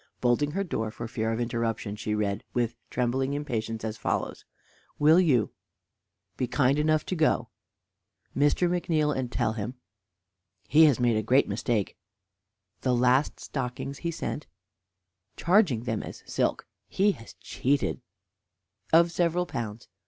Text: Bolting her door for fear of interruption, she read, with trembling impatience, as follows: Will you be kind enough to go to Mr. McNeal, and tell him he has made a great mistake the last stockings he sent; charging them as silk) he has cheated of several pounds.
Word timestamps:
Bolting 0.19 0.53
her 0.53 0.63
door 0.63 0.89
for 0.89 1.07
fear 1.07 1.31
of 1.31 1.39
interruption, 1.39 1.95
she 1.95 2.15
read, 2.15 2.43
with 2.55 2.73
trembling 2.89 3.33
impatience, 3.33 3.83
as 3.83 3.97
follows: 3.97 4.45
Will 4.97 5.19
you 5.19 5.51
be 6.37 6.47
kind 6.47 6.79
enough 6.79 7.05
to 7.05 7.15
go 7.15 7.49
to 8.33 8.39
Mr. 8.39 8.67
McNeal, 8.67 9.15
and 9.15 9.31
tell 9.31 9.53
him 9.53 9.75
he 10.67 10.85
has 10.85 10.99
made 10.99 11.17
a 11.17 11.21
great 11.21 11.47
mistake 11.47 11.99
the 12.79 12.95
last 12.95 13.39
stockings 13.39 13.99
he 13.99 14.09
sent; 14.09 14.47
charging 15.37 15.83
them 15.83 16.01
as 16.01 16.23
silk) 16.25 16.65
he 16.87 17.11
has 17.11 17.33
cheated 17.35 18.01
of 18.91 19.11
several 19.11 19.45
pounds. 19.45 19.87